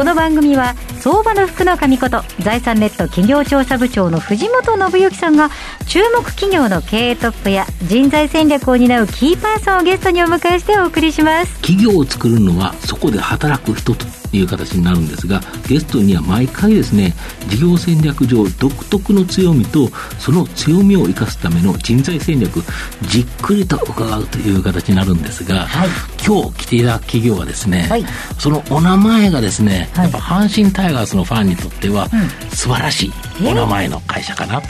[0.00, 5.50] この番組は相場の福の神こと財産ネット企業調査部長の藤本信之さんが
[5.86, 11.54] 注目企業の経営トップや人材戦略を担うキーパーソンをゲストにお迎えしてお送りします。
[11.60, 14.19] 企業を作るのはそこで働く人と。
[14.32, 17.14] いう形になるんですがゲストには毎回ですね
[17.48, 22.62] 事業戦略上独特の強みとその強みを生かすための人材戦略
[23.02, 25.88] じっくりと伺うという形になるんですが、はい、
[26.24, 28.04] 今日来ていただく企業はですね、はい、
[28.38, 32.08] そのお名前がですね、はい、やっぱ阪神タイガースのファンにとっては、
[32.50, 33.12] 素晴らしい
[33.46, 34.68] お名前の会社かなと。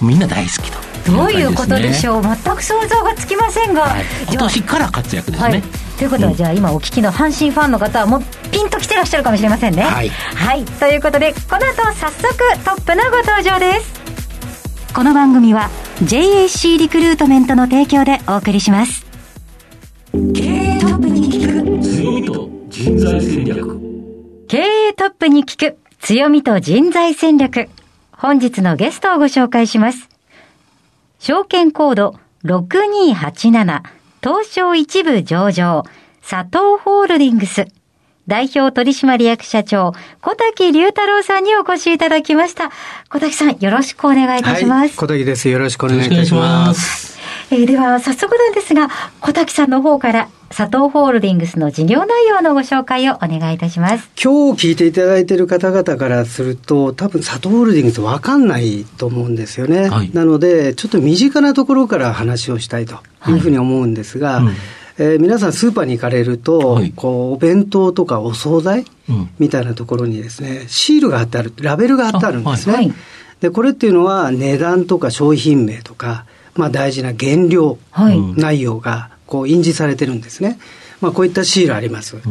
[0.00, 0.78] みんな大好きと。
[1.12, 5.50] どういうことでしょう、全く想像がつきませんが、はい、今年から活躍ですね。
[5.50, 5.62] はい、
[5.98, 8.22] ということは、うん、じゃあ今お聞きの阪神ファンの方はもう
[8.52, 9.82] ピンときてらっしゃるかもしれませんね。
[9.82, 14.94] はい、はい、ということでこの後早速トップのご登場です。
[14.94, 15.70] この番組は
[16.04, 19.04] JAC リクルートメントの提供でお送りします。
[20.12, 23.80] 経営トップに聞く強みと人材戦略
[24.46, 27.68] 経営トップに聞く強みと人材戦略
[28.12, 30.08] 本日のゲストをご紹介します。
[31.18, 35.84] 証券コード6287東証一部上場
[36.28, 37.66] 佐藤ホールディングス
[38.28, 42.70] 代表取締役社長、小滝隆太郎さんにお越しいただきました。
[43.08, 44.80] 小滝さん、よろしくお願いいたします。
[44.80, 45.48] はい、小滝です。
[45.48, 47.17] よろしくお願いいたします。
[47.50, 48.88] えー、では、早速なんですが、
[49.20, 54.10] 小滝さんの方から佐藤ホールディングスの事業内容のご紹介をお願いいたします。
[54.22, 59.88] 今日聞いていただいている方々からすると、多分佐藤ホールディングスわかんないと思うんですよね。
[59.88, 64.52] はい、なので、ちょっと身近なところから話をしたいというふうに思うんですが、はいうん
[64.98, 72.74] えー、皆さんスーパーに行かれると、はい、こう、お弁当とかお惣菜、うん、みたいなところにですね、シールが貼ってある、ラベルが貼ってあるんですね。
[72.74, 72.92] はい、
[73.40, 76.26] で、これっていうのは値段とか商品名とか、
[76.58, 77.78] まあ大事な原料、
[78.36, 80.58] 内容がこう印字されてるんですね。
[81.00, 82.16] まあこういったシールあります。
[82.16, 82.22] うん、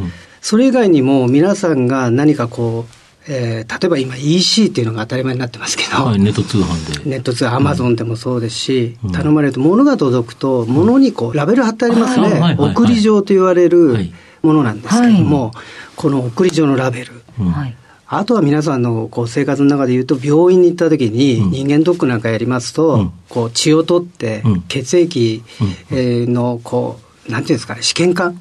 [0.42, 7.10] それ以外にも皆さんが何かこう、えー、例えば今 EC っていうのが当たり前になってますけど、はい、ネット通販で。
[7.10, 12.30] ネット通販、アマゾンでもそうですし、うん、頼まれると物が届くと、物にこう、ラベル貼ってありますね。
[12.38, 14.12] はい、送り状と言われる
[14.42, 15.54] ものなんですけども、はい、
[15.96, 17.14] この送り状のラベル。
[17.54, 17.76] はい
[18.10, 25.44] あとは皆さんのこう生活の中で言うと、病院に行った時に人間ドックなんかやりますと、こう血を取って血液
[25.92, 28.40] のこう、なんていうんですかね、試験管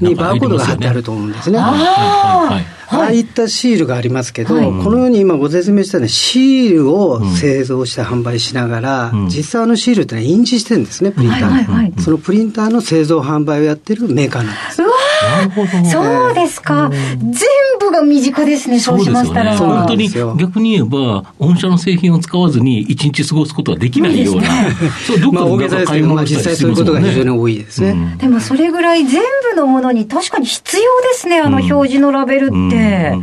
[0.00, 1.58] にバーコードが貼ってあると思うんですね。
[1.60, 12.02] ああいったシールがありますけど、このように今ご説明したようにシールを製造して販売しながら、実際あのシールってのは印字してるんですね、プリンターで。
[12.02, 14.82] そのプリンターの製造販売をやってるメーカーなんです。
[14.82, 14.88] な
[15.44, 15.68] るほど。
[15.90, 16.90] そうですか。
[17.18, 17.32] 全
[17.84, 19.56] 部が身近ですね、そうしましたら。
[19.56, 24.42] 本当に、逆に言えば、御社の製品を使わずに一日過ごすことはできないような。
[25.06, 28.16] そう、どっかで買い物実際そういうことが非常に多いですね。
[28.18, 33.14] でもそれぐらい全部のものに確かに必要ですね、あの表示のラベルって。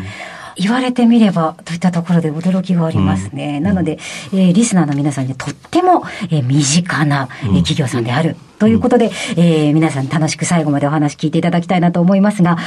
[0.58, 3.58] 言われてみれば、といったところで驚きがありますね。
[3.58, 3.98] うん、なので、
[4.34, 8.36] えー、リスナーの皆さんにとっても、えー、身近な、えー、企業さんである。
[8.62, 12.58] ということで、えー、皆さん楽しく最後までお話聞いていただきたいなと思いますが、うん、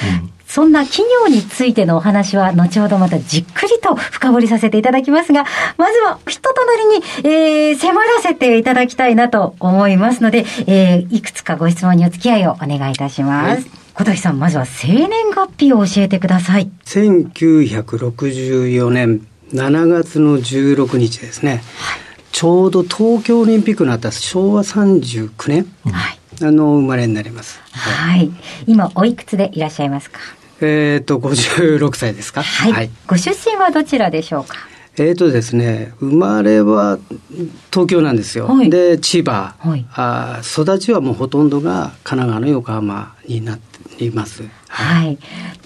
[0.45, 5.45] そんな企業についてのお話は後ほどまたじっくりと深掘りさせていただきますが、
[5.79, 13.63] まずは人となりに、えー、迫らせていただきたいなと思いますので、えー、いくつかご質問にお付き合いをお願いいたします。
[13.63, 16.69] はい小滝さん、まずは生年月日を教えてください。
[16.87, 21.63] 1964年7月の16日ですね。
[21.79, 22.01] はい、
[22.35, 27.61] ちょうど東京オリンピックのあった昭和39年、はい、あの生まれになります。
[27.71, 28.29] はい。
[28.67, 30.19] 今おいくつでいらっしゃいますか？
[30.61, 32.43] えっ、と56歳ですか？
[32.43, 32.73] はい。
[32.73, 34.57] はい、ご出身はどちらでしょうか？
[34.97, 36.99] えーとですね、生まれは
[37.71, 43.59] 東京なんですよ、はい、で千葉、はい、あ、育ちはもうほとんどが神奈川の横浜になっ
[43.97, 44.43] ています。
[44.69, 45.19] はい、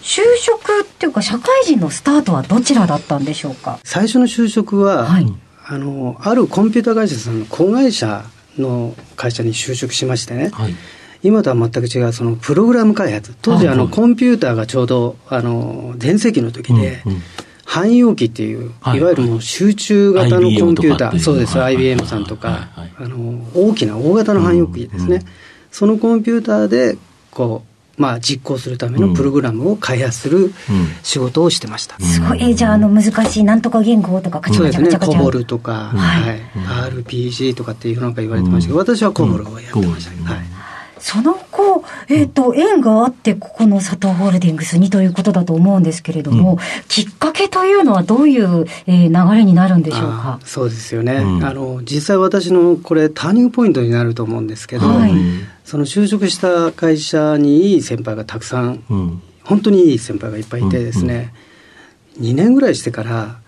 [0.02, 3.78] 就職っていうか社会人のスタートはどちらだったんでしょうか？
[3.84, 5.26] 最初の就職は、はい、
[5.70, 8.24] あのあるコンピュータ会社さんの子会社
[8.56, 10.74] の会社に就職しましてね、はい、
[11.22, 13.34] 今とは全く違うそのプログラム開発。
[13.42, 17.22] 当時あのコンピューターがちょうどあの全盛期の時で、うんうん。
[17.68, 25.22] 汎用機っていう、いわゆるもう集中型のコンピューター、そうです、IBM さんとか、あの、大きな大型の汎用機ですね。
[25.70, 26.96] そのコンピューターで、
[27.30, 30.52] こう、まあ、実行するためのプログラムを開発する
[31.02, 31.98] 仕事をしてました。
[32.00, 32.42] すごい。
[32.42, 35.18] え、じゃあ、あの、難しいなんとか言語とか、カチカチカチカチそうですね。
[35.18, 36.40] コボルとか、はい。
[37.02, 40.32] RPG とかっていうなんか言われてましたけど、私はコボルをやってました。
[40.32, 40.57] はい。
[41.00, 46.58] その後、えっ、ー、と、縁があって、ここの佐藤ホールディングスにということだと思うんですけれども、うん、
[46.88, 50.40] きっかけというのはどういう、えー、流れになるんでしょうか？
[50.44, 55.12] そうですよね、うん、あの、実際私のこれ、ターニングポイントになると思うんですけど、はい、
[55.64, 61.32] その就職した会社にいい先輩がたくさん、うん、本当にいい先輩がいっぱいいてですね、
[62.16, 63.40] うん、2年ぐらいしてから、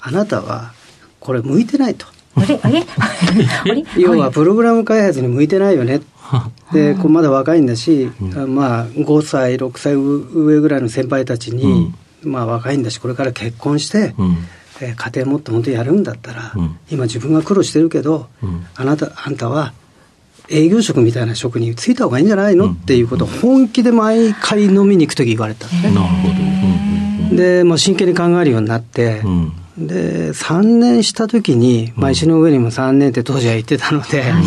[0.00, 0.72] あなたは
[1.20, 2.06] これ向いてないと。
[2.36, 2.60] あれ？
[2.62, 2.84] あれ？
[3.98, 6.00] 要はプログラム開発に向いてないよね
[6.72, 11.94] でこうまだ若いんだし、うん、まあ5歳6歳上ぐらいの先輩たちに、
[12.24, 14.36] うん、まあ若いんだしこれから結婚して、うん、
[14.80, 16.54] えー、家庭持って本当にやるんだったら、
[16.90, 18.26] 今自分が苦労してるけど、
[18.74, 19.72] あなたあんたは
[20.48, 25.66] 営業職みたいな職に就いた方がいいんじゃないの、っていうことを本気で毎回飲みに行く時言われた。
[25.68, 26.28] なるほ
[27.30, 29.22] ど、でもう真剣に考えるようになって、
[29.78, 34.42] で3年した時に、まあ、石の上にも3年って当時は言ってたので、うん、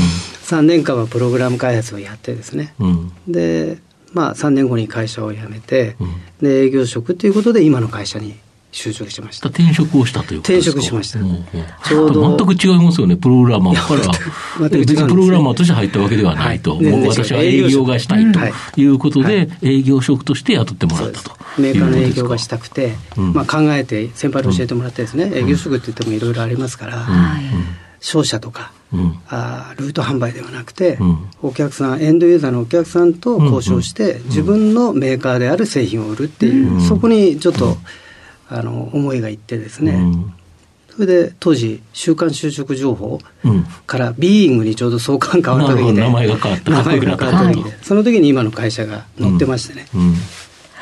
[0.49, 3.77] 3年間はプログラム開発をやってですね、うん、で、
[4.13, 8.35] まあ、3年後に会社を辞めて、うん、で営業職ということで今の会社に
[8.71, 9.49] 就職しました。
[9.49, 11.45] 転職をしたという転職しました、うんうん、
[11.83, 13.95] ちょうど全く違いますよねプログラマーか。
[14.63, 18.39] ら別にプログラマーとして入ったわけではないと、はい、もう私は営業がしたいと
[18.79, 18.85] い。
[18.85, 21.31] うことで、はい、営業職として雇ってもらったと。
[21.57, 27.07] メーカーの営業がしたくて、まあ、考えて先輩に教えてもらってですね、営業職って言ってもいろいろありますから、
[27.99, 37.77] 商社とか、うん、あルート販売ではなくて、うん、お客さんエンドユーザーのお客さんと交渉して、うん、自分のメーカーである製品を売るっていう、そこにちょっと、
[38.51, 40.01] あの思いがいってですね、
[40.99, 43.19] それで当時「週刊就職情報」
[43.85, 46.71] から「ビーイング」にちょうど相関変わった時で名前が変わった。
[46.71, 49.85] 名前が変わった時でその時に今の会社が載ってましてね、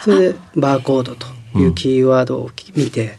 [0.03, 1.27] それでバーコードと
[1.59, 3.11] いうキーワードを見て、うん、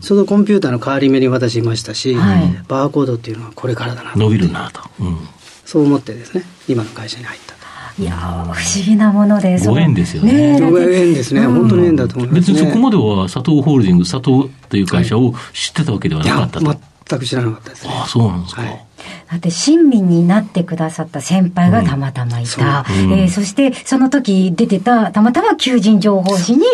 [0.00, 5.18] そのコンピューターの代わり目に私いましたし、はい、バーコードっていうのはこれからだな伸びるなと、うん、
[5.64, 7.54] そう思ってですね今の会社に入った
[7.96, 10.58] いや不思議なものでご縁ですよね。
[10.58, 16.78] ね縁ですね、うん、本当に縁だと思います、ね、別にそこまでは佐藤ホールディング佐藤という会社を知ってたわけではなかったと、はい、
[17.08, 18.86] 全く知らなかったです、ね、ああそうなんですか、はい。
[19.30, 22.84] だって親身になってくださった先輩がたまたまいた。
[22.88, 23.10] うん。
[23.10, 26.64] そえー、そしてその時出てた、たまたま求人情報誌に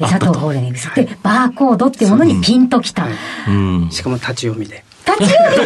[0.00, 0.88] 佐藤ホールディングス。
[0.88, 3.06] ってバーコードっていうものにピンときた。
[3.48, 3.52] う。
[3.52, 4.84] ん、しかも立ち読みで。
[5.06, 5.56] 立ち読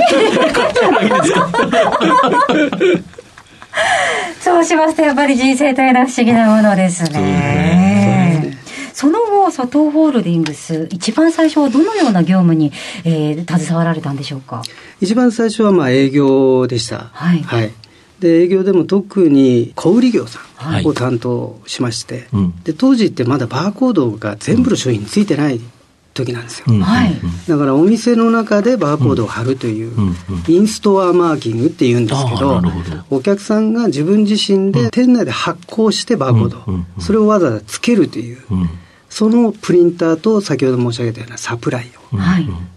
[2.96, 3.04] み
[4.40, 7.89] そうしますとやっぱり人生というのは不思議なものですね。
[9.00, 12.70] その後、佐藤ホールディングス、一番最初はどのような業務に、
[13.04, 14.60] えー、携わられたんでしょうか？
[15.00, 17.08] 一番最初はまあ営業でした。
[17.14, 17.40] はい。
[17.40, 17.72] はい、
[18.20, 20.40] で営業でも特に小売業さ
[20.82, 25.62] んを担当しまして、はい、で当時ってまだバーコードが全部の商品についてない
[26.12, 27.14] 時なんですよ、はい、
[27.48, 29.92] だからお店の中でバーコードを貼るという、
[30.48, 32.60] インストアマーキングっていうんですけど
[33.08, 38.38] お客さんが自分自身で店内で発行してバーコード、それをわざわざつけるという、
[39.10, 42.16] そのプリンターと先ほど申し上げたようなサプライを、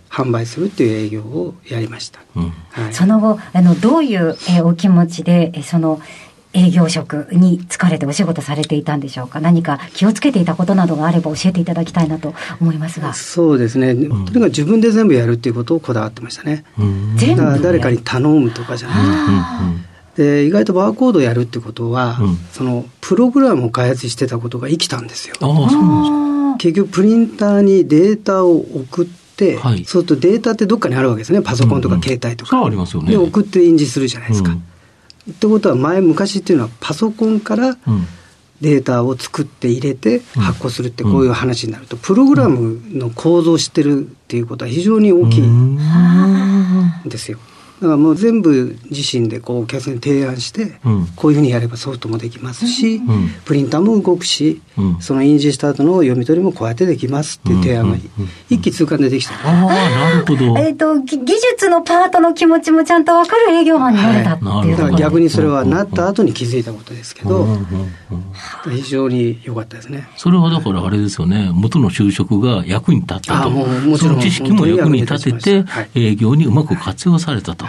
[0.09, 6.01] 販売するっていう営業をやりました、はい、その後あのどういう、えお気持ちでその
[6.55, 9.41] 営業職に疲れてお仕事されていたんでしょうか？
[9.41, 13.13] 何か気をつけていたことなどがあれば教えていただきたいなと思いますが。
[13.13, 16.63] そうですね、とにかく自分で全部やるっていうことをこだわってましたね、
[17.15, 17.59] 全部。
[17.59, 18.99] 誰かに頼むとかじゃなく
[19.79, 25.35] てで意外とバーコードやるってことは、うん、そのプログラムを開発してたことが生きたんですよ。
[25.39, 31.41] あそうなんです結局プリンターにデータを送って、はい、そうするとデータってどっかにあるわけですね。
[31.41, 33.11] パソコンとか携帯とか、うんうん、ありますよね。
[33.11, 34.51] で送って印字するじゃないですか。
[34.51, 34.63] うん。
[35.31, 37.77] ってことは前昔っていうのはパソコンから
[38.61, 45.79] データを作って入れて発行するってこういう話になると、プログラムの構造を知ってるっていうことは非常に大きいん
[47.05, 47.39] ですよ。
[47.81, 50.79] だからもう全部自身でこうお客さんに提案して、
[51.15, 53.01] こういうふうにやればソフトもできますし、
[53.45, 54.61] プリンターも動くし、
[54.99, 57.97] その印字した後の読み取りもこうやってできますっていう提案が
[58.49, 59.33] 一気通貫でできた。
[59.33, 60.57] ああ、なるほど。
[60.63, 67.47] えっ、と、技術のパートの気持ちもちゃんと分かる営業マンになれたっていう、はい、だから逆にそれはなった後に気づいたことですけど、
[68.69, 70.07] 非常に良かったですね。
[70.15, 73.49] それはだからあれですよね、元の就職が役に立ったと。
[73.49, 74.13] ももちろん。
[74.13, 75.65] その知識も役に立てて、
[75.95, 77.65] 営業にうまく活用されたと。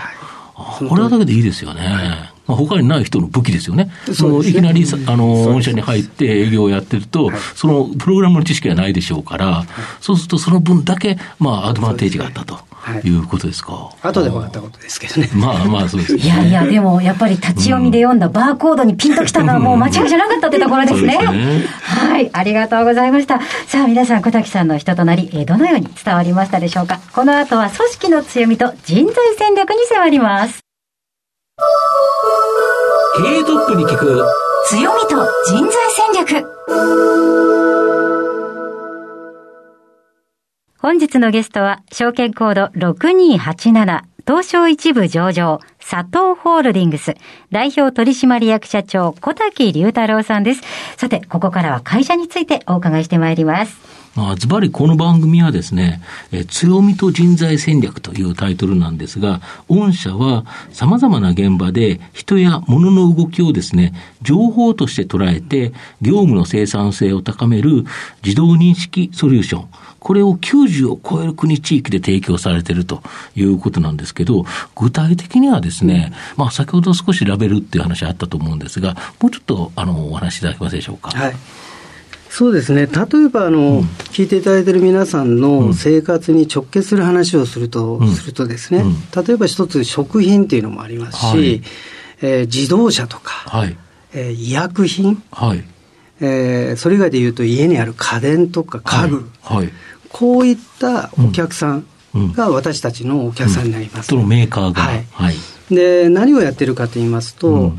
[0.55, 2.33] これはだけでいいですよね。
[2.47, 3.91] まあ、他にない人の武器ですよね。
[4.13, 9.65] そのいきなりあの御社に入って営業をやってると、そのプログラムの知識はないでしょうから、
[10.01, 12.59] そうするとその分だけ、まあ、アドバンテージがあったと。
[13.05, 13.91] いうことですか？
[14.03, 15.31] 後で分かったことですけどね。
[15.35, 21.19] まあまあそうです、ね、いやいや、でもやっぱり立ち読みで読んだバーコードにピンときたのはもう間違いじゃなかったってところですね。
[21.21, 23.41] すねはい、ありがとうございました。
[23.67, 27.01] さあ皆さん、小滝さんの人となり、えどのように伝わりましたでしょうか？
[27.13, 30.61] この後は組織の強みと人材戦略に迫ります。
[33.17, 34.25] 経営トップに聞く
[34.67, 36.13] 強みと人材戦
[36.43, 37.64] 略
[40.85, 47.15] 本日のゲストは証券コード6287東証一部上場、佐藤ホールディングス、
[47.51, 50.61] 代表取締役社長、小滝隆太郎さんです。
[50.99, 53.79] さて、ここからは会社についてお伺いしてまいります。
[54.15, 56.01] まあ、ズバリこの番組はですね、
[56.31, 67.85] え強みと人材戦略というタイトルなんですが、御社は様々な現場で人や物の動きをですね、情報として捉えて、業務の生産性を高める
[68.23, 69.69] 自動認識ソリューション、
[70.05, 73.03] これを90を超える国地域で提供されていると
[73.35, 74.45] いうことなんですけど、
[74.77, 81.11] 具体的にはですね、まあ先ほど少しラベルっていう話あったと思うんですが、もうちょっとあのお話しいただけますでしょうか？
[81.11, 81.35] はい。
[82.29, 83.81] そうですね、例えばあの、うん、
[84.11, 91.63] 聞いていただいている皆さんの生活に直結する話をすると、うん、するとですね、うん、例えば一つ、食品っていうのもありますし、はい、
[92.23, 93.77] えー、自動車とか、はい、
[94.13, 95.65] えー、医薬品、はい。
[96.21, 99.71] えー、それ以外でいうと、家にある家電とか家具、はい、
[100.15, 104.11] こういったお客さんが私たちのお客さんになります。
[104.11, 105.35] そのメーカーが、はい、はい、
[105.75, 107.73] で何をやってるかと言いますと、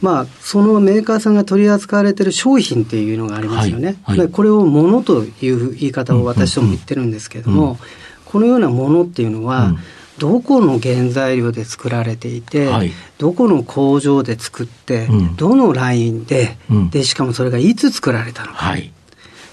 [0.00, 3.98] まあ、そのメーカーさんが取り扱われている商品っていうのがありますよね。
[4.02, 4.18] はい。
[4.18, 7.70] はい、これをものという言い方を私ども言ってるんですけれども、うん。
[7.70, 7.78] うん、
[8.24, 9.78] このようなものっていうのは、うん、
[10.18, 16.58] どこの原材料で作られていて、はい、どこの工場で作って、どのラインで,、
[16.90, 18.74] で、しかもそれがいつ作られたのか。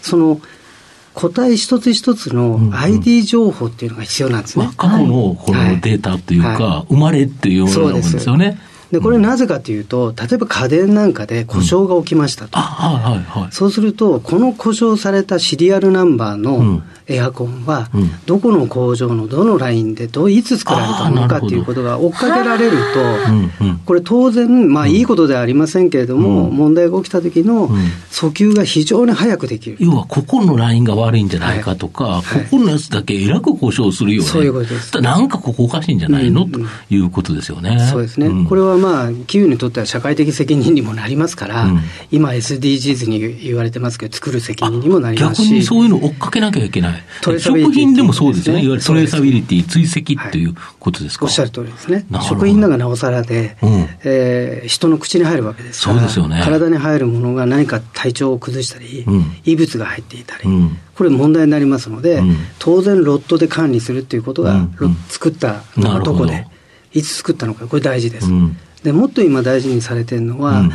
[0.02, 0.42] その
[1.14, 4.70] 個体一つ一つの ID 情報っていうのが必要なんですね。
[4.78, 8.60] 過去のこのデータっていうか、生まれっていうようなもんですよね。
[8.94, 12.60] で、これなぜかというと、例えば家電なんかで故障が起きましたと。
[13.50, 17.90] そうすると、この故障されたシリアルナンバーのエアコンは、
[18.28, 22.78] どこの工場のどのラインでどいつ作られたのかということが追っかけられる
[23.60, 27.70] と、これ当然、まあいいことではありませんけれども、問題が起きた時の
[28.12, 29.78] 訴求が非常に早くできる。
[29.80, 34.30] 要は、ここのラインが悪いんじゃないかとか、ここのやつだけえらく故障するよね。
[34.30, 35.02] そういうことです。
[35.02, 36.60] なんかここおかしいんじゃないの、と
[36.92, 37.90] いうことですよね。
[37.92, 38.46] そうですね。
[38.48, 41.80] これはまあ、企業にとっては社会的責任にもなりますから、うん、
[42.12, 45.48] 今 SDGs に言われてますけど、作る責任にもなりますし。
[45.48, 47.04] 逆にそういうのを追っかけなきゃいけない。
[47.40, 48.64] 食品でもそうですよね。
[48.64, 52.06] いわゆるトレーサビリティ、追跡っていうことですか、はい、おっしゃる通りですね。
[52.24, 60.44] 食品なんかなおさらで、うん、えー、人の口に入るわけですから、そうですよね、体に入るものが何か体調を崩したり、うん、異物が入っていたり、
[60.96, 62.22] これ問題になりますので、
[62.60, 64.68] 当然ロットで管理するっていうことが、
[65.08, 65.64] 作った
[66.04, 66.48] どこで、
[66.94, 68.28] いつ作ったのか、これ大事です。
[68.84, 70.72] でもっと今大事にされてるのは、うん、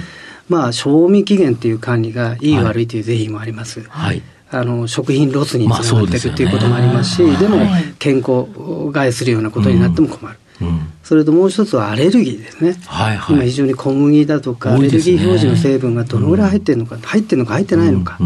[0.48, 3.82] まあ、賞味期限っていう管理がいい、悪いという是非もあります。
[3.88, 7.60] はい、あの食品ロスにつながっていくっていうこともありますし、でも
[7.98, 8.46] 健康
[8.90, 10.38] 害するようなことになっても困る。
[10.60, 18.18] うん、それともう一つはアレルギーですね、はいはい、今非常に小麦だとか、アレルギー表示の成分がどのぐらい入ってるのか、入ってるのか入ってないのか、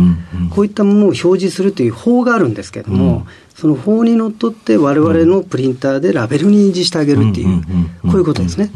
[0.51, 7.63] こういったものを表示するという法があるんですけれども、その法にのっとってわれわれのプリンターでラベルに印字してあげるっていう、
[8.03, 8.71] こういうことですね。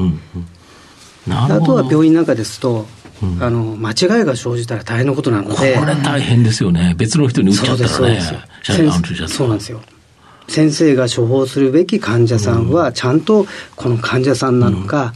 [1.30, 2.86] あとは病院なんかですと、
[3.22, 8.08] うん、あの間違いが生じたら大変なことなので、これ大変ですよね、別の人に打っちゃったら。
[8.08, 8.20] ね、
[9.28, 9.80] そうなんですよ。
[10.48, 15.12] 先生が処方するべき患者さんは、ちゃんとこの患者さんなのか、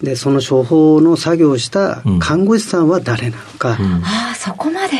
[0.00, 4.96] うん、でその処方の作業をした看護師さんは誰なのか、うん、ああそこまで、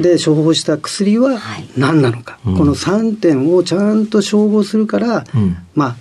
[0.00, 1.40] で処方した薬は
[1.76, 5.24] 何なのか、はい、この3点をちゃんと照合するから、
[5.74, 5.96] まあ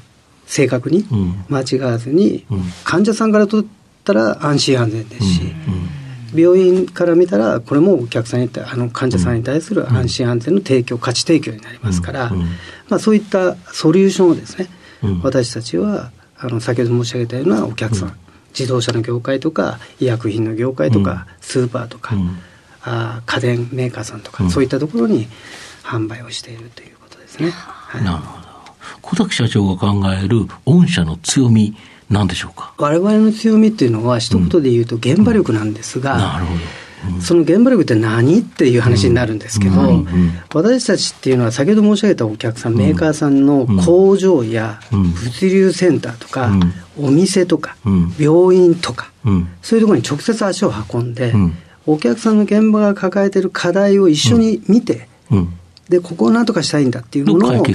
[0.46, 1.06] 正確に
[1.50, 2.46] 間違わずに、
[2.84, 3.64] 患者さんからと
[4.04, 5.42] ったら安心安全ですし、
[6.36, 12.32] 病院から見たらこれもお客さんにあの患者さんに対する安心安全の提供価値提供になりますから、
[12.90, 14.68] まあ、そういったソリューションをですね、
[15.24, 18.18] 私たちはあの先ほど申し上げたようなお客さん、
[18.50, 22.16] 自動車の業界とか医薬品の業界とか、スーパーとか、
[22.84, 25.28] あ家電メーカーさんとか、そういったところに
[25.84, 27.52] 販売をしているということですね。
[27.52, 28.54] はい、なるほど。
[29.02, 31.76] 小崎社長が考える御社の強み
[32.14, 32.74] 何でしょうか？
[32.78, 36.60] 我々の強みっていうのは一言で言うと現場力なんですが、うん、なるほど。
[37.20, 40.06] その現場力って何っていう話になるんですけど、
[40.54, 46.50] 私たちっていうのは先ほど申し上げたお客さん、メーカーさんの工場や物流センターとか、
[46.98, 47.76] お店とか、
[48.18, 49.12] 病院とか、
[49.62, 51.34] そういうところに直接足を運んで、
[51.86, 55.10] お客さんの現場が抱えている課題を一緒に見て、
[55.90, 57.66] でここをなんとかしたいんだっていうものを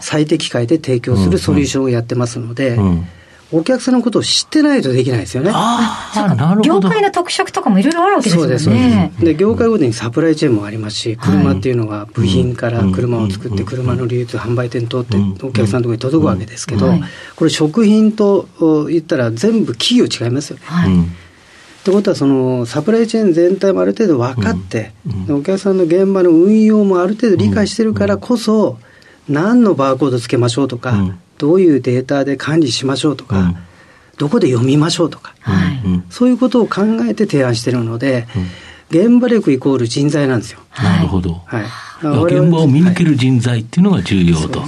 [0.00, 2.78] 最適解で提供するソリューションをやってますので、
[3.52, 5.50] お客さんのことを知ってないとできないですよね。
[5.54, 6.62] ああ、なるほど。
[6.62, 8.58] 業界の特色とかもいろいろあるわけですよね。
[8.58, 9.24] そうです。
[9.24, 16.92] で、業界ごとにサプライチェーンもありますし、車っていうのは部品から車を作って、車の流通、販売店通って、お客さんのところに届くわけですけど、
[17.36, 18.48] これ食品と
[18.88, 20.62] 言ったら全部企業違いますよね。
[20.64, 20.92] はい。
[21.00, 21.02] っ
[21.84, 24.92] てことはそのサプライチェーン全体もある程度分かって、
[25.28, 28.78] うん、お客さんの現場の運用もある程度理解してるからこそ、
[29.28, 33.54] 何のバーコードつけましょうとか、どういうデータで管理しましょうとか、
[34.18, 38.26] どこで読みましょうとか、はい、そういうことを考えて提案してるので、
[38.90, 40.60] 現場力イコール人材なんですよ。
[40.76, 41.42] なるほど。
[41.46, 41.64] はい。
[42.02, 44.60] 現場を見抜ける人材っていうのが重要と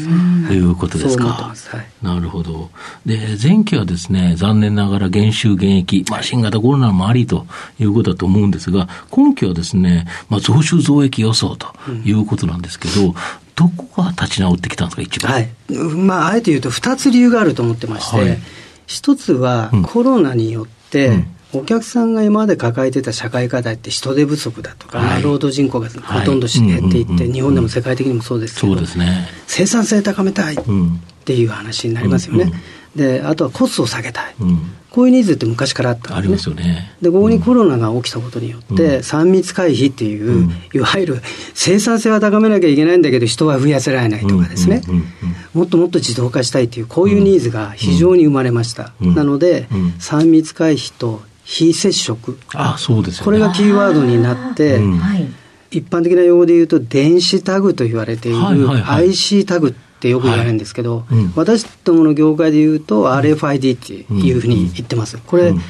[0.50, 1.26] いうことですか。
[1.26, 2.70] はい、なるほど。
[3.04, 7.46] で、前期はですね、残念ながら減収減益、まあ、新型コロナもありと
[7.78, 11.68] いうことだと思うんですが、今期はですね、まあ、増収増益予想と
[12.04, 13.14] いうことなんですけど、
[13.58, 15.32] どこが立ち直ってきたんですか、一番。
[15.32, 15.48] はい。
[15.96, 18.38] まあ、あえて言うと、二つ理由があると思ってまして、はい、
[18.86, 21.26] 一つはコロナによって、うん。
[21.54, 30.58] お客さんが今まで抱えてた社会課題って人手不足だとか、はい、労働人口がほとんど減っていって、日本でも世界的にもそうですけど、そうですね、生産性高めたいっ
[31.24, 32.52] ていう話になりますよね。
[32.94, 34.60] であとはコストを下げたい、うん、
[34.98, 36.18] こういうニーズって昔からあったんですね。
[36.18, 36.92] ありますよね。
[37.00, 41.22] で、ここにコロナが起きたことによって、3密回避っていう、いわゆる
[41.54, 44.82] 生産性は高めなきゃいけないんだけど、人は増やせられないとかですね、
[45.54, 48.92] もっともっと自動化したいっていう、こういうニーズが非常に生まれました。
[48.98, 49.68] なので、
[50.00, 52.36] 3密回避と非接触。
[52.52, 54.80] あそうです、ね、これがキーワードになって、
[55.70, 58.38] 一般的な用語で言うと、電子タグと言われている
[58.90, 65.18] IC タグってよく言われるんですけど、はいうん、私どもの業界で言うと RFID っていうふうに言ってます。
[65.18, 65.60] これ、うん。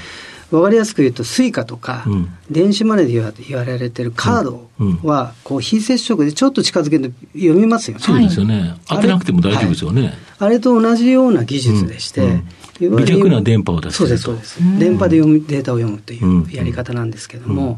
[0.50, 2.06] 分かりやすく言うと、スイカとか、
[2.50, 3.12] 電子マネーで
[3.46, 4.70] 言われてるカード
[5.02, 8.02] は、こう非接触でちょっと近づけると読みますよね。
[8.02, 8.74] そうですよね。
[8.86, 10.02] 当てなくても大丈夫ですよね。
[10.02, 12.42] はい、あれと同じような技術でして、
[12.80, 14.58] 微弱な電波を出すそうです、そうです。
[14.78, 17.76] 電波で読むデータを読むというやり方なんですけども、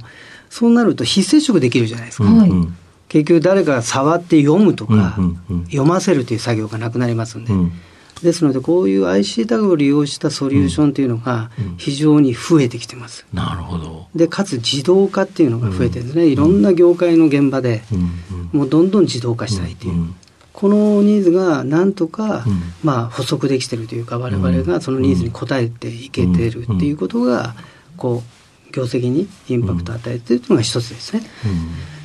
[0.48, 2.24] そうなると非接触できるじゃないですか。
[3.10, 5.18] 結局誰かが触って読むとか、
[5.66, 7.52] 読ませるという作業がなくなりますんで。
[8.22, 13.26] ですので、こういう IC タグを利用したソリューションというのが非常に増えてきてます。
[13.32, 14.06] なるほど。
[14.14, 17.82] で、かつ自動化っていうのが増えてですね、いろんな業界の現場で、
[18.52, 20.14] もうどんどん自動化したいという。
[20.52, 22.44] このニーズがなんとか、
[22.84, 27.54] まあ、補足できてるというか、我々がそのニーズに応えていけてるっていうことが、
[27.96, 28.39] こう、
[28.72, 31.22] 業績にインパクトを与えているというのが一つですね。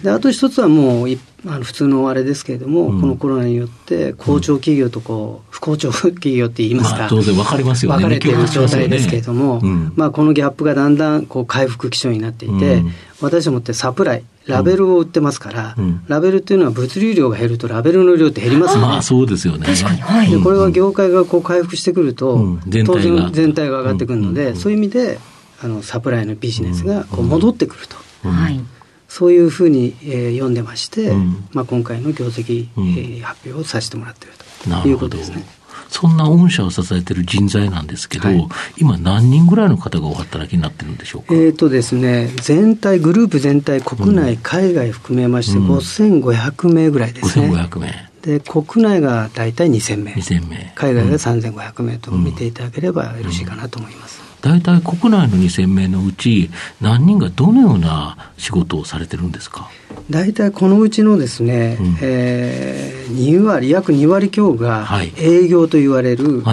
[0.03, 1.07] であと一つはもう
[1.47, 7.97] あの普通のあれですけれども、うん、このコロナによって好調企業とこう不好調企業って言いますか、まあ、当然分かりますよね。
[7.97, 15.75] 分かれている状態ですけれども、ねうん、まあ、このギャップがだんだんこう回復基調になっていて、うん、私どもってサプライラベルを売ってますから、
[16.07, 18.87] ラベルっていうのは物流量が減るとラベルの量って減りますよね。
[18.87, 19.65] まあそうですよね。
[19.65, 20.01] 確かに。
[20.01, 25.19] はい、でこれは業界がこう回復してくると、当然全体が上がってくるので、そういう意味で
[25.61, 27.95] あのサプライのビジネスがこう戻ってくると。
[28.27, 28.59] はい。
[29.07, 34.33] そういうふうに、えー、読んでまして、うん、まあ、今回の業績、うん、えー、発表をさせてもらっている
[34.81, 35.45] ということですね。
[35.87, 41.33] そんな御社を支えている人材なんですけど、はい、今、何人ぐらいの方がお働きになってるんでしょうか？
[41.33, 47.47] えっ、ー、とですね、全体、グループ全体、国内、うん、海外含めまして、5500名ぐらいですね。
[47.47, 48.11] 5500名。
[48.21, 50.73] で国内が大体2000名、2000名。
[50.75, 54.34] 海外が3500名と見ていただければよろしいかなと思います。
[54.45, 59.71] 大体国内の2000名のうち、何人がどのような仕事をされてるんですか？
[60.11, 66.43] 大体このうちのですね、うん、えー、2割、約2割強が営業と言われる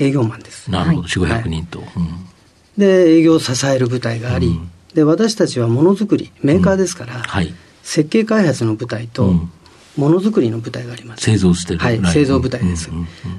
[0.00, 0.70] 営業マンです。
[0.70, 1.88] はい、なるほど、4、500人と、はい。
[1.96, 2.06] うん、
[2.78, 2.86] で、
[3.18, 9.30] 営業を支える部隊があり、うん、で私たちはものづくり、メーカーですから、はい、設計開発の部隊と、
[9.98, 11.24] ものづくりの部隊があります。
[11.24, 11.80] 製造してる。
[11.80, 12.88] はい、製造部隊です。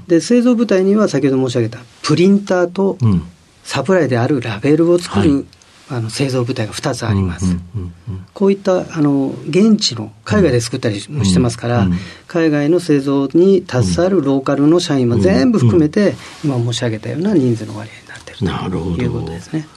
[0.08, 3.00] で、製造部隊には先ほど申し上げたプリンターと
[3.64, 5.46] サプライであるラベルを作る、はい、
[5.90, 7.56] あの製造部隊が2つあります。
[8.34, 11.88] こういったあの現地の海外で作ったりもしてますから、
[12.28, 19.68] 海外の製造に携わるローカルの社員も全部含めて、今申し上げたような人数の割合になっているということですね。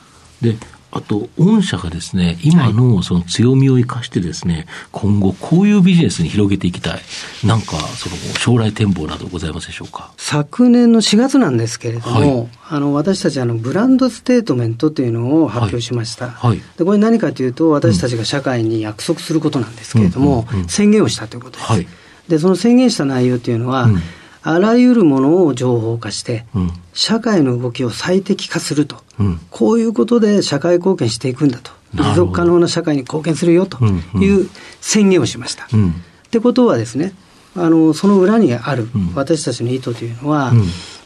[0.40, 0.56] で
[0.96, 7.00] あと、御社がですね、今のその強みを生かしてですね、今後こういうビジネスに広げていきたい。
[7.44, 10.12] なんか、その将来展望などございますでしょうか？
[10.16, 16.30] 昨年の4月なんですけれども、はい、あの、私たちあの、ブランドステートメントというのを発表しました。
[16.30, 21.72] はい、で、これ何かというと、私たちが社会に約束することなんですけれども、宣言をしたということです。
[21.72, 21.86] はい、
[22.28, 24.02] で、その宣言した内容というのは、うん
[24.48, 34.48] あらゆるものを情報化して、うん、社会の動きを最適化すると、うん、こういうことで社会貢献していくんだと、持続可能な社会に貢献するよという
[34.80, 35.66] 宣言をしました。
[35.72, 35.92] うん、っ
[36.30, 37.12] てことはですね、
[37.56, 40.52] あのその裏にある私たちの意図というのは、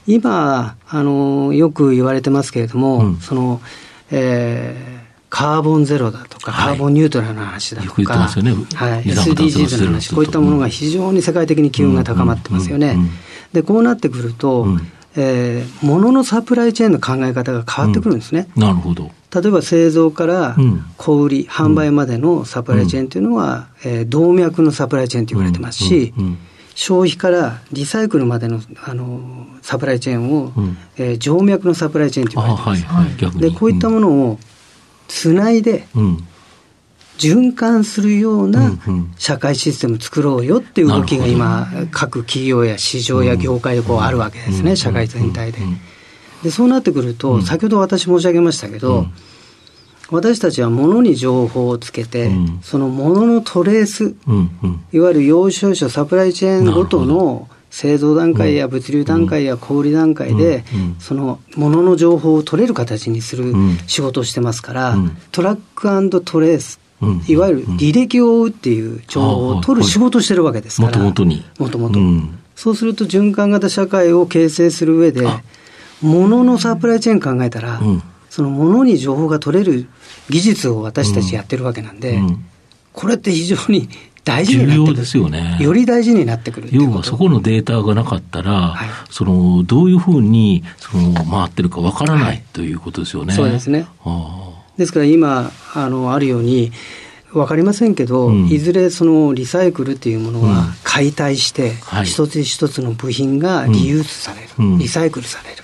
[0.06, 3.62] 今あの、よく言われてますけれども、その、
[4.10, 5.00] えー
[5.30, 8.50] カーボンゼロだとか、カーボンニュートラルな話だとか、はい、ね。
[8.74, 12.98] はい、SDGs の話、こういったものが非常に世界的に機運が高まってますよね。
[13.52, 14.80] で、こうなってくると、うん、
[15.16, 18.48] えー、物のサプライチェーンの考え方が変わってくるんですね。
[18.56, 19.10] うん、なるほど。
[19.32, 20.56] 例えば製造から
[20.96, 26.12] 小売り、販売までのサプライチェーンというのは、えー、動脈のサプライチェーンと言われてますし、
[26.74, 32.84] 消費からリサイクルまでのあのサプライチェーンを、うん、えー、静脈のサプライチェーンと言われてます。
[32.86, 34.38] はいはい、でこういったものを
[35.06, 35.86] つないで、
[37.20, 38.72] 循環するような
[39.18, 45.58] 社会システムを作ろうよっていう動きが今、各企業や市場や業界でこうあるわけですね、社会全体で。
[46.42, 49.06] でそうなってくると、先ほど私申し上げましたけど、
[50.10, 54.50] 私たちは物に情報をつけて、うん、その物のトレース、うん。
[54.62, 60.64] うん、いわゆる要所要所サプライチェーンごとの製造段階や物流段階や小売段階で、
[60.98, 63.54] その物の情報を取れる形にする
[63.86, 64.96] 仕事をしてますから、
[65.30, 66.79] トラックトレース、
[67.26, 70.98] いわゆる履歴を追うっていう情報を取る仕事をしてるわけですから。
[70.98, 71.44] もともとに。
[71.58, 71.98] もともと。
[72.56, 75.26] そうすると循環型社会を形成する上で、
[76.02, 77.80] 物のサプライチェーン考えたら、
[78.28, 79.88] その物に情報が取れる
[80.28, 82.44] 技術を私たちやってるわけなんで、うん、
[82.92, 83.88] これって非常に
[84.24, 84.96] 大事になってくる。
[84.96, 85.58] ですよね。
[85.60, 93.34] より大事になってくる要はそこのデータがなかったら、はい、そのどういうふうにその回ってるかわからない、はい、ということですよね。
[93.34, 93.86] そうですね。
[94.80, 96.72] ですから今あのあるように。
[97.32, 105.62] 分かりませんけど、うん、いずれそのリサイクルっていうものは解体して、うん一つ一つの部品がリユースされる、うん、リサイクルされる、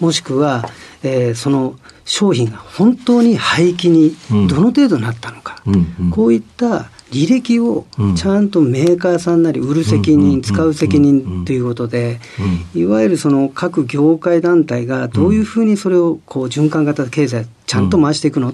[0.00, 0.64] もしくは、
[1.02, 4.16] えー、その商品が本当に廃棄に
[4.48, 6.10] どの程度なったのか、うん。
[6.10, 12.18] こういった履歴をちゃんとメーカーさんなり売る責任、使う責任ということで、
[12.74, 18.52] いわゆるその各業界団体がどういうふうにそれをこう循環型経済ちゃんと回していくの、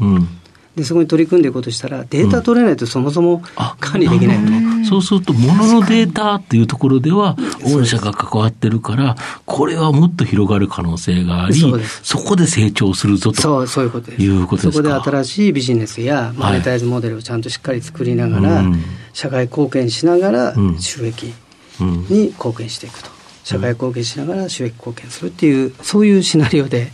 [0.80, 3.42] でそこに取り組んでいこうとしたら、データ取れないとそもそも
[3.78, 4.42] 管理できないと。
[4.44, 9.16] うん、そうすると、もののデータっていうところでは、御社が関わってるから、
[9.46, 11.54] これはもっと広がる可能性があり、
[12.02, 13.40] そこで成長するぞと。
[13.40, 14.22] そうそういうことです。
[14.22, 18.64] いうことですそこで新しいビジネスやマネタイズモデルをちゃんとしっかり作りながら、はい、
[19.12, 21.34] 社会貢献しながら収益
[21.78, 23.10] に貢献していくと。
[23.42, 26.92] 社会貢献しながら収益貢献するっていう、そういうシナリオで、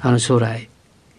[0.00, 0.68] あの将来、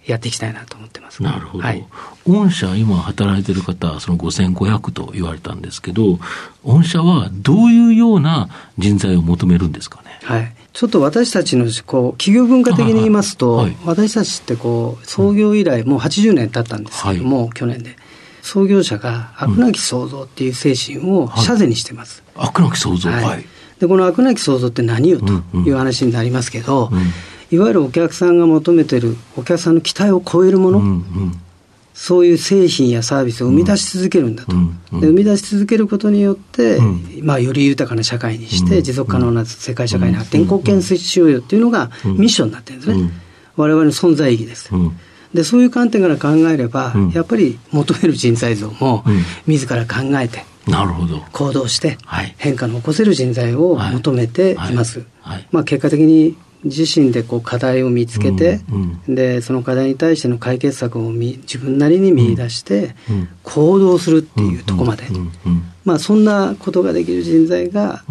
[0.05, 1.23] やっていきたいなと思ってます。
[1.23, 1.63] なるほど。
[1.63, 1.85] はい、
[2.27, 6.19] 御社、今働いてる方、その5500と言われたんですけど、
[6.63, 10.19] 御社はどういうような人材を求めるんですかね？
[10.23, 10.55] はい。
[10.73, 17.95] ちょっと私たちのこう企業文化的に言いますと、はい、私たちってこう創業以来もう80年経ったんですけども、はい、去年で。
[18.41, 22.21] 創業者が飽くなき創造っていう精神を社是にしてます。
[22.35, 23.45] 飽くなき創造、はい。
[23.79, 27.05] で、この飽くなき創造って何よという話になりますけど、うんうん
[27.51, 31.41] いわゆるお客さんが求めてるお客さんの期待を超えるもの、うんうん、
[31.93, 43.09] そういう製品やサービスを生み出し続けるんだと、うんうん、で生み出し続けることによって、うん、まあ、より豊かな社会にして、持続可能な世界社会に発展貢献しようよっていうのがミッションになってるんですね、
[43.55, 44.69] 我々の存在意義です。
[45.33, 49.03] でそういう観点から考えれば、やっぱり求める人材像も、
[49.47, 51.23] 自ら考えて、なるほど。
[51.31, 51.97] 行動して、
[52.37, 55.03] 変化の起こせる人材を求めています。
[55.51, 62.95] まあ、結果的に自身でこう課題を見つけて、うんうん、でその課題に対しての解決策を自分なりに見出して、
[63.43, 65.05] 行動するっていうとこまで、
[65.85, 68.03] まあ、そんなことができる人材が、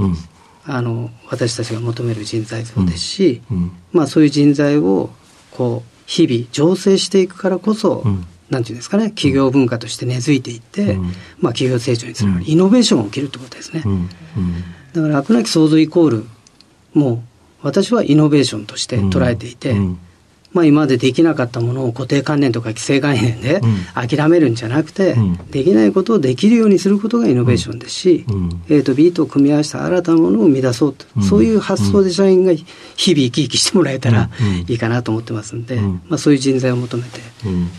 [0.67, 3.43] あの私たちが求める人材像ですし、
[3.93, 5.11] まあ、そういう人材を
[5.51, 8.05] こう日々醸成していくからこそ、
[8.51, 10.97] なんていうんですかね、企業文化として根付いていって、
[11.39, 13.83] まあ、企業成長につながる、イノベーションが起きるってことですね。
[14.93, 16.27] だから、飽くなき創造イコール、
[16.93, 17.34] もう
[17.65, 19.99] 私はイノベーションとして捉えていて、うん、
[20.53, 23.63] まあ、今までできなかったものを固定観念とか既成概念で
[23.95, 34.31] 諦めるんじゃなくて、うん、できないことをできるようにすることがイノベーションですし、うん、A と B と組み合わせた新たなものを生み出そうと、そういう発想で社員が日々生き生きしてもらえたら
[34.69, 37.21] いいかなと思ってますんで、まあ、そういう人材を求めて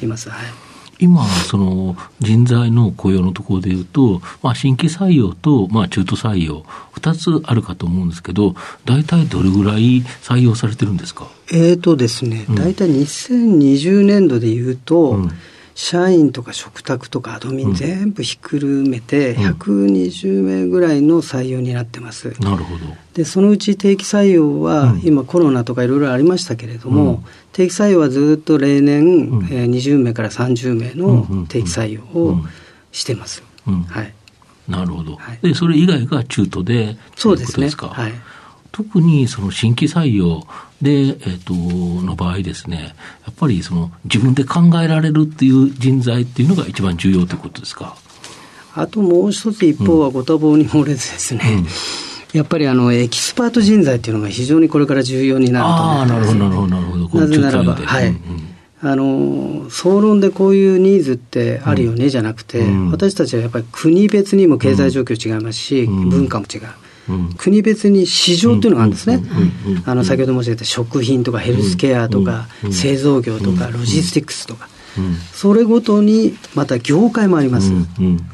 [0.03, 0.29] います。
[0.29, 8.55] はい今、その人材の雇用のところでいうと、まあ、新規採用と、まあ、中途採用、2つあるかと思うんですけど、
[8.85, 11.27] 大体どれぐらい採用されてるんですか？
[11.51, 15.31] えーとですね、大体2020年度でいうと、うん
[15.75, 22.33] 社員とか食卓とかアドミン全部ひっくるめて120名ぐらいの採用になってます。
[22.39, 22.85] なるほど。
[23.13, 32.37] で、そのうち定期採用は、今コロナとかいろいろありましたけれども、定期採用はずっと例年、えー、20名から30名の定期採用を
[32.93, 33.43] してます。
[33.65, 34.13] はい。
[34.69, 35.19] なるほど。
[35.41, 37.69] で、それ以外が中途で、そうですね。
[37.69, 38.13] はい。
[38.71, 40.45] 特にその新規採用
[40.81, 41.53] で、えーと、
[42.05, 42.93] の場合ですね、
[43.25, 47.95] やっぱりその自分で考えられるっていう人材っていうのが一番重要ということですか？
[48.75, 51.65] あともう一つ一方はご多忙に漏れずですね、うんうん
[52.33, 56.35] やっぱりあのエキスパート人材っていうのが非常にこれから重要になると思います。
[56.35, 57.19] なるほど、なるほど、なるほど。
[57.21, 58.07] なぜならば、はい。
[58.09, 58.19] うんうん
[58.81, 66.61] あの総論でこういうニーズってあるよねじゃなくて、うん、私たちはやっぱり国別にも経済状況違いますし、うん、文化も違う。
[67.09, 69.21] うん、国別に市場っていうのがあるんですね、
[69.85, 74.67] あの先ほど申し上げた食品とかヘルスケアとか、製造業とか、ロジスティックスとか、
[75.33, 77.71] それごとにまた業界もあります、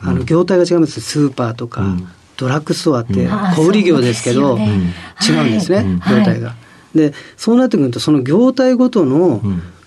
[0.01, 1.01] あの業態が違います。
[1.01, 1.97] スーパーとか、
[2.37, 6.55] ドラッグストアって小売業ですけど、違うんですね、業態が。
[6.95, 9.41] でそうなってくるとその業態ごとの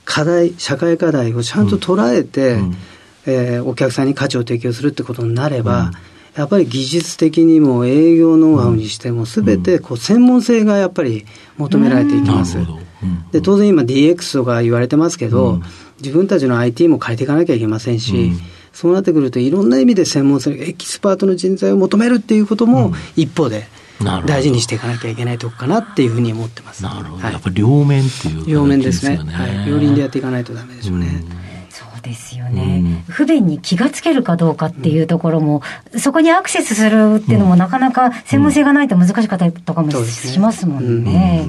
[0.05, 2.59] 課題、社会課題をちゃんと捉えて、
[3.27, 5.93] えー、お客さんに価値を提供するってことになれば、
[6.37, 12.59] やっぱり技術的にも営業ノウハウにしても、すべてこう専門性がやっぱり求められていきます。
[13.33, 15.61] で当然今 DX とか言われてますけど、
[16.01, 18.33] 自分たちの IT も変えていかなきゃいけませんし、
[18.73, 23.69] そうなってくるといろんな意味で専門性、エキスパートの人材を求めるっていうことも一方で、
[24.27, 26.83] 大事にしていかなきゃいけないとこかなっていうふうに思ってます。
[26.83, 27.23] なるほど。
[27.23, 29.17] はい、やっぱり両面っていう、ね、両面ですね。
[29.17, 29.69] はい。
[29.69, 31.23] 両輪でやっていかないとダメでしょうね。
[31.23, 31.44] そう
[32.05, 35.63] ですよね、不便に気がつけるかどうかっていうところも、
[35.97, 41.47] そこにアクセスするっていうのも、なかなか専門性がないと難しかったりとかもしますもんね。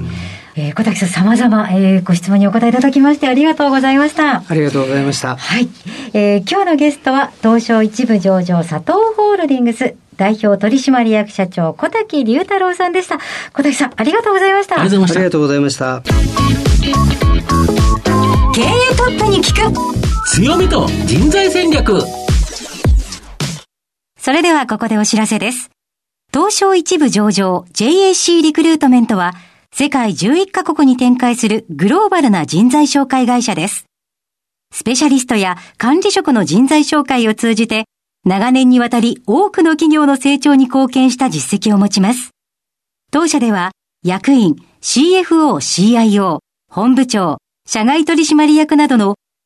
[0.58, 4.42] えー、小滝さん、様々、えー、ご質問にお答えいただきましてありがとうございました。
[4.48, 5.36] ありがとうございました。
[5.36, 5.68] はい。
[6.14, 13.18] えー、今日のゲストは、東証一部上場佐藤ホールディングス代表取締役社長小滝隆太郎さんでした。
[13.52, 14.80] 小滝さん、ありがとうございました。
[14.80, 14.96] ありがと
[15.38, 16.00] うございました。
[18.54, 18.64] 経営
[18.96, 19.95] トップに聞く
[20.26, 22.02] 強みと人材戦略
[24.18, 25.70] それではここでお知らせです。
[26.32, 29.34] 東証一部上場 JAC リクルートメントは
[29.72, 33.86] 世界11カ国に展開するグローバルな人材紹介会社です。
[34.74, 37.84] スペシャリストや管理職の人材紹介を通じて、
[38.24, 42.30] 長年にわたり多くの企業の成長に貢献した実績を持ちます。
[43.12, 43.70] 当社では、
[44.02, 49.14] 役員、CFO、CIO、本部長、社外取締役などの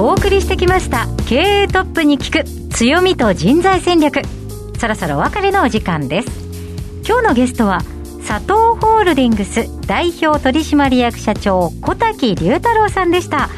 [0.00, 1.08] お送りしてきました。
[1.28, 2.44] 経営トップに聞く。
[2.70, 4.22] 強みと人材戦略。
[4.78, 6.28] そろそろお別れのお時間です。
[7.04, 7.80] 今日のゲストは
[8.24, 13.48] 佐藤ホールディングス代表取締役社長小滝龍太郎さんでした。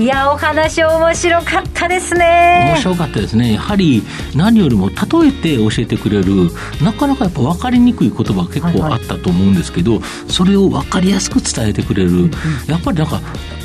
[0.00, 2.70] いやお話面白かったですね。
[2.72, 3.52] 面白かったですね。
[3.52, 4.02] やはり
[4.34, 4.94] 何よりも例
[5.28, 6.50] えて教えてくれる
[6.82, 12.30] なかなかやっぱ分かりにくい言葉結構あったと思うんですけど、はいはい、それを分かりやすく伝えてくれる、うんうん、
[12.66, 13.20] やっぱりなんか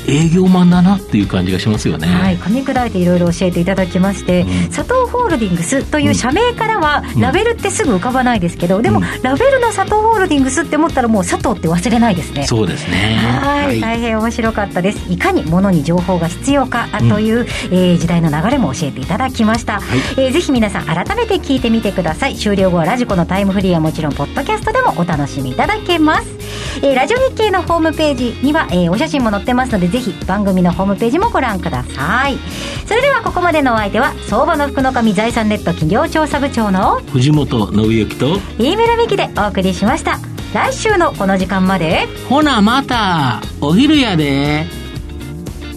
[0.08, 2.06] 営業マンだなっていう感じがしますよね。
[2.06, 12.46] はい、噛み砕いていろいろ教えていただきまして、うん、佐藤ホールディングスという社名からは、ラベルってすぐ浮かばないですけど、でも、ラベルの佐藤ホールディングスって思ったらもう佐藤って忘れないですね。
[12.46, 13.18] そうですね。
[13.40, 15.12] はい、大変面白かったです。
[15.12, 19.80] いかに物に情報が必要かという、うん、えー、時代の流れも教えていただきました。
[19.80, 22.36] はい、えー、ぜひ皆さん改めて聞いてみてください。
[22.36, 26.28] 終了後はラジコのタイムフリーはもちろん、ポッドキャストでもお楽しみいただけます。
[26.82, 32.38] えー、ラジオ日経のホームページには、えー、お写真も載ってますので、ぜひ番組のホームページもご覧ください
[32.86, 40.18] それではここまでのお相手は相場の福の神財産ネット企業調査部長の藤本信之と飯村美希でお送りしました
[40.54, 44.64] 来週のこの時間までほなまたお昼やで